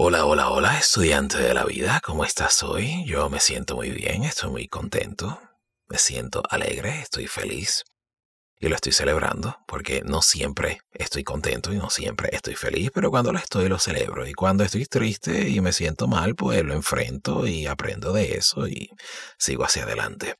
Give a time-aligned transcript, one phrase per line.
[0.00, 3.04] Hola, hola, hola, estudiante de la vida, ¿cómo estás hoy?
[3.04, 5.40] Yo me siento muy bien, estoy muy contento,
[5.88, 7.82] me siento alegre, estoy feliz
[8.60, 13.10] y lo estoy celebrando porque no siempre estoy contento y no siempre estoy feliz, pero
[13.10, 16.74] cuando lo estoy lo celebro y cuando estoy triste y me siento mal, pues lo
[16.74, 18.90] enfrento y aprendo de eso y
[19.36, 20.36] sigo hacia adelante.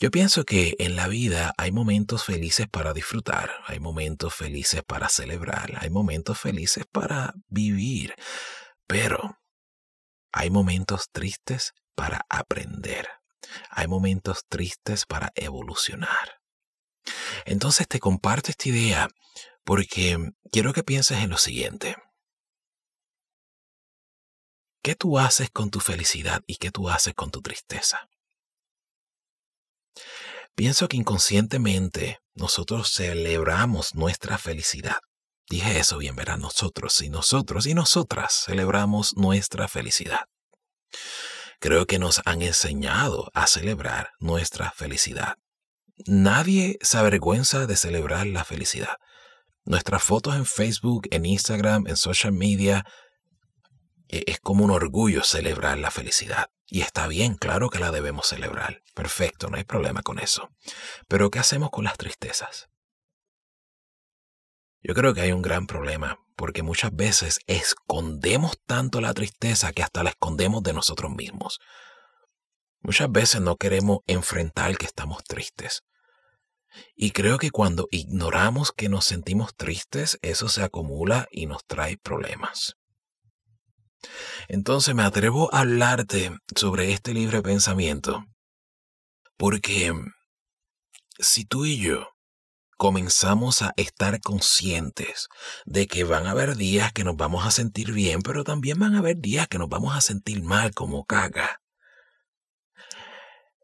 [0.00, 5.10] Yo pienso que en la vida hay momentos felices para disfrutar, hay momentos felices para
[5.10, 8.14] celebrar, hay momentos felices para vivir.
[8.86, 9.38] Pero
[10.32, 13.08] hay momentos tristes para aprender.
[13.70, 16.40] Hay momentos tristes para evolucionar.
[17.44, 19.08] Entonces te comparto esta idea
[19.64, 20.16] porque
[20.50, 21.96] quiero que pienses en lo siguiente.
[24.82, 28.08] ¿Qué tú haces con tu felicidad y qué tú haces con tu tristeza?
[30.54, 34.98] Pienso que inconscientemente nosotros celebramos nuestra felicidad
[35.48, 40.20] Dije eso bien, verá, nosotros y nosotros y nosotras celebramos nuestra felicidad.
[41.60, 45.36] Creo que nos han enseñado a celebrar nuestra felicidad.
[46.06, 48.96] Nadie se avergüenza de celebrar la felicidad.
[49.64, 52.84] Nuestras fotos en Facebook, en Instagram, en social media,
[54.08, 56.48] e, es como un orgullo celebrar la felicidad.
[56.66, 58.82] Y está bien, claro que la debemos celebrar.
[58.94, 60.48] Perfecto, no hay problema con eso.
[61.06, 62.71] Pero ¿qué hacemos con las tristezas?
[64.82, 69.82] Yo creo que hay un gran problema, porque muchas veces escondemos tanto la tristeza que
[69.82, 71.60] hasta la escondemos de nosotros mismos.
[72.80, 75.82] Muchas veces no queremos enfrentar que estamos tristes.
[76.96, 81.96] Y creo que cuando ignoramos que nos sentimos tristes, eso se acumula y nos trae
[81.98, 82.74] problemas.
[84.48, 88.24] Entonces me atrevo a hablarte sobre este libre pensamiento,
[89.36, 89.92] porque
[91.20, 92.11] si tú y yo
[92.82, 95.28] comenzamos a estar conscientes
[95.66, 98.96] de que van a haber días que nos vamos a sentir bien, pero también van
[98.96, 101.60] a haber días que nos vamos a sentir mal como caga.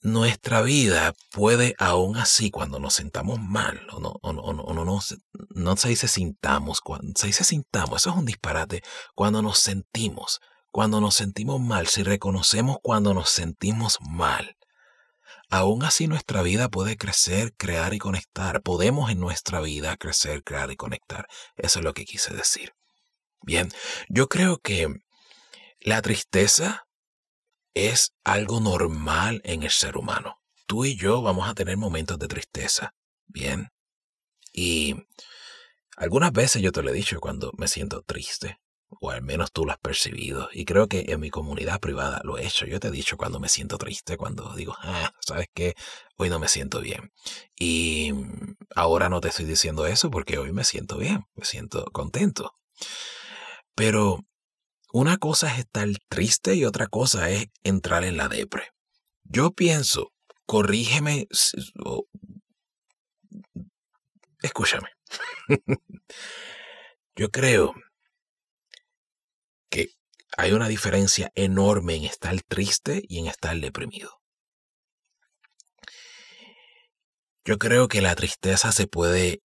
[0.00, 4.98] Nuestra vida puede aún así cuando nos sentamos mal, o no, o no, o no,
[5.50, 8.82] no, se dice sintamos, cuando, se dice sintamos, eso es un disparate,
[9.14, 14.56] cuando nos sentimos, cuando nos sentimos mal, si reconocemos cuando nos sentimos mal,
[15.52, 18.62] Aún así nuestra vida puede crecer, crear y conectar.
[18.62, 21.26] Podemos en nuestra vida crecer, crear y conectar.
[21.56, 22.72] Eso es lo que quise decir.
[23.42, 23.68] Bien,
[24.08, 24.88] yo creo que
[25.78, 26.86] la tristeza
[27.74, 30.40] es algo normal en el ser humano.
[30.66, 32.94] Tú y yo vamos a tener momentos de tristeza.
[33.26, 33.68] Bien.
[34.54, 34.96] Y
[35.98, 38.61] algunas veces yo te lo he dicho cuando me siento triste
[39.00, 40.48] o al menos tú lo has percibido.
[40.52, 42.66] Y creo que en mi comunidad privada lo he hecho.
[42.66, 45.74] Yo te he dicho cuando me siento triste, cuando digo, ah, ¿sabes qué?
[46.16, 47.12] Hoy no me siento bien.
[47.58, 48.12] Y
[48.74, 52.54] ahora no te estoy diciendo eso porque hoy me siento bien, me siento contento.
[53.74, 54.20] Pero
[54.92, 58.68] una cosa es estar triste y otra cosa es entrar en la depre.
[59.24, 60.12] Yo pienso,
[60.46, 61.26] corrígeme,
[64.42, 64.88] escúchame.
[67.14, 67.74] Yo creo
[70.36, 74.20] hay una diferencia enorme en estar triste y en estar deprimido.
[77.44, 79.42] Yo creo que la tristeza se puede,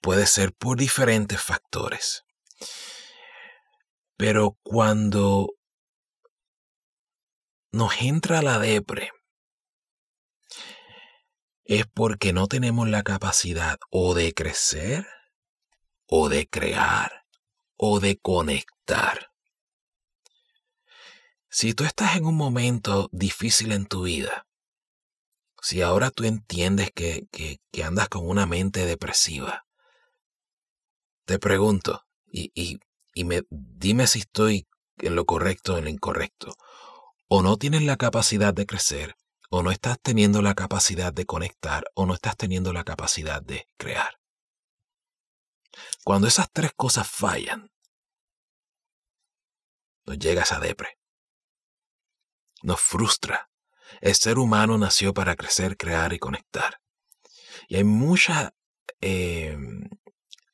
[0.00, 2.24] puede ser por diferentes factores.
[4.16, 5.54] Pero cuando
[7.72, 9.10] nos entra la depre,
[11.64, 15.06] es porque no tenemos la capacidad o de crecer,
[16.06, 17.24] o de crear,
[17.76, 19.29] o de conectar.
[21.52, 24.46] Si tú estás en un momento difícil en tu vida,
[25.60, 27.26] si ahora tú entiendes que,
[27.84, 29.66] andas con una mente depresiva,
[31.24, 34.68] te pregunto, y, y, me, dime si estoy
[34.98, 36.54] en lo correcto o en lo incorrecto,
[37.26, 39.16] o no tienes la capacidad de crecer,
[39.50, 43.66] o no estás teniendo la capacidad de conectar, o no estás teniendo la capacidad de
[43.76, 44.20] crear.
[46.04, 47.72] Cuando esas tres cosas fallan,
[50.06, 50.99] no llegas a depre
[52.62, 53.50] nos frustra.
[54.00, 56.80] El ser humano nació para crecer, crear y conectar.
[57.68, 58.52] Y hay muchas,
[59.00, 59.88] em,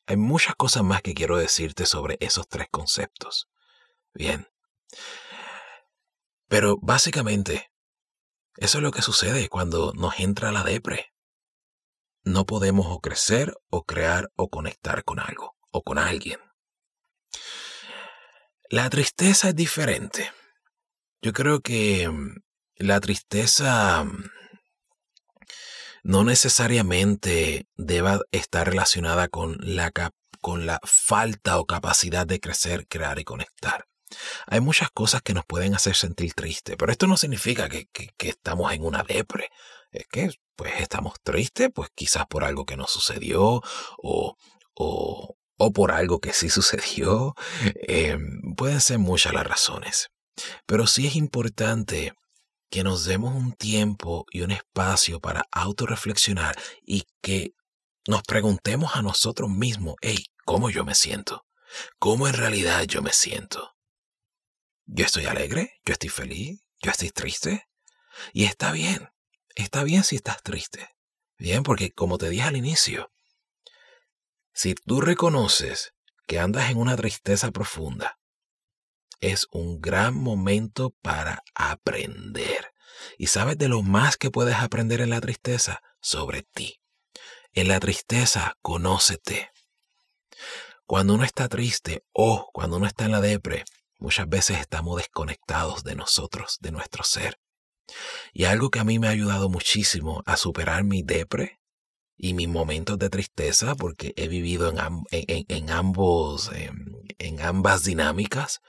[0.07, 3.49] hay muchas cosas más que quiero decirte sobre esos tres conceptos.
[4.15, 4.49] Bien.
[6.49, 7.71] Pero básicamente,
[8.57, 11.13] eso es lo que sucede cuando nos entra la depre.
[12.23, 16.41] No podemos o crecer o crear o conectar con algo o con alguien.
[18.69, 20.33] La tristeza es diferente.
[21.23, 22.37] Yo creo que mm,
[22.77, 24.25] la tristeza mm,
[26.05, 29.93] no necesariamente deba estar relacionada con la,
[30.41, 33.87] con la falta o capacidad de crecer, crear y conectar.
[34.47, 38.73] Hay muchas cosas que nos pueden hacer sentir tristes, pero esto no significa que, estamos
[38.73, 39.51] en una depre.
[39.91, 43.63] Es que, pues, estamos tristes, pues quizás por algo que nos sucedió
[43.99, 44.37] o,
[44.75, 47.35] o, o por algo que sí sucedió.
[47.89, 50.09] Em, pueden ser muchas las razones.
[50.67, 52.13] Pero sí es importante
[52.71, 57.55] que nos demos un tiempo y un espacio para autorreflexionar y que
[58.09, 61.45] nos preguntemos a nosotros mismos, hey, ¿cómo yo me siento?
[61.99, 63.75] ¿Cómo en realidad yo me siento?
[64.85, 65.81] ¿Yo estoy alegre?
[65.85, 66.61] ¿Yo estoy feliz?
[66.81, 67.67] ¿Yo estoy triste?
[68.33, 69.09] Y está bien,
[69.55, 70.89] está bien si estás triste.
[71.39, 73.13] Bien, porque como te dije al inicio,
[74.53, 75.93] si tú reconoces
[76.27, 78.19] que andas en una tristeza profunda,
[79.21, 82.73] es un gran momento para aprender.
[83.19, 85.83] ¿Y sabes de lo más que puedes aprender en la tristeza?
[86.01, 86.81] Sobre ti.
[87.53, 89.51] En la tristeza, conócete.
[90.87, 93.65] Cuando uno está triste o cuando uno está en la depre,
[93.99, 97.39] muchas veces estamos desconectados de nosotros, de nuestro ser.
[98.33, 101.61] Y algo que a mí me ha ayudado muchísimo a superar mi depre
[102.17, 108.61] y mis momentos de tristeza, porque he vivido en, en, ambos, en ambas dinámicas,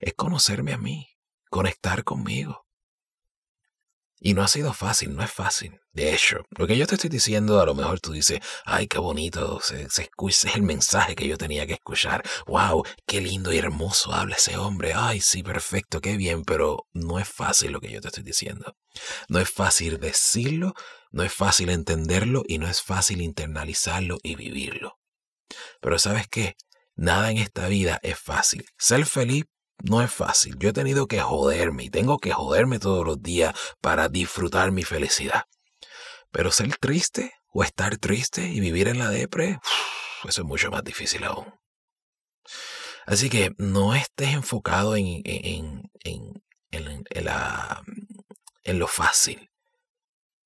[0.00, 1.08] es conocerme a mí,
[1.50, 2.66] conectar conmigo.
[4.18, 5.78] Y no ha sido fácil, no es fácil.
[5.92, 8.98] De hecho, lo que yo te estoy diciendo, a lo mejor tú dices, ay, qué
[8.98, 12.22] bonito, se, es el mensaje que yo tenía que escuchar.
[12.46, 14.94] Wow, qué lindo y hermoso habla ese hombre.
[14.94, 18.74] Ay, sí, perfecto, qué bien, pero no es fácil lo que yo te estoy diciendo.
[19.28, 20.74] No es fácil decirlo,
[21.10, 24.98] no es fácil entenderlo y no es fácil internalizarlo y vivirlo.
[25.80, 26.56] Pero sabes qué?
[26.94, 28.64] Nada en esta vida es fácil.
[28.78, 29.44] Ser feliz
[29.82, 30.56] no es fácil.
[30.58, 34.82] Yo he tenido que joderme y tengo que joderme todos los días para disfrutar mi
[34.82, 35.44] felicidad.
[36.30, 39.58] Pero ser triste o estar triste y vivir en la depre,
[40.24, 41.52] eso es mucho más difícil aún.
[43.06, 46.42] Así que no estés enfocado en, en, en,
[48.64, 49.50] en, lo fácil,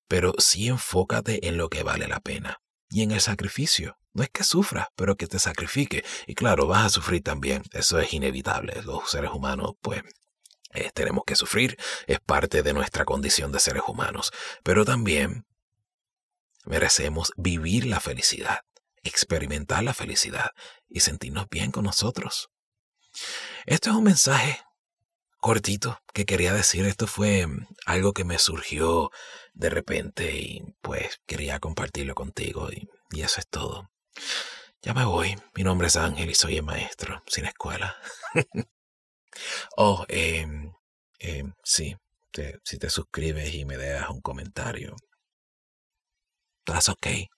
[0.06, 2.60] pero sí enfócate en lo que vale la pena
[2.90, 3.96] y en el sacrificio.
[4.12, 6.04] No es que sufras, pero que te sacrifique.
[6.26, 7.62] Y claro, vas a sufrir también.
[7.72, 8.82] Eso es inevitable.
[8.82, 10.02] Los seres humanos, pues,
[10.72, 11.76] eh, tenemos que sufrir.
[12.06, 14.32] Es parte de nuestra condición de seres humanos.
[14.64, 15.46] Pero también
[16.64, 18.60] merecemos vivir la felicidad,
[19.02, 20.50] experimentar la felicidad
[20.88, 22.50] y sentirnos bien con nosotros.
[23.66, 24.60] Esto es un mensaje
[25.38, 26.84] cortito que quería decir.
[26.86, 29.10] Esto fue mm, algo que me surgió
[29.54, 32.88] de repente y pues quería compartirlo contigo y,
[33.20, 33.90] eso es todo.
[34.82, 35.36] Ya me voy.
[35.54, 37.96] Mi nombre es Ángel y soy el maestro, sin escuela.
[39.76, 40.46] oh, eh,
[41.62, 41.96] sí,
[42.64, 44.96] si te suscribes y me dejas un comentario,
[46.64, 47.28] that's okay.